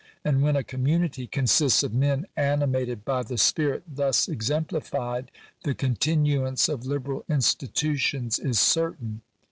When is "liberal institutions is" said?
6.87-8.57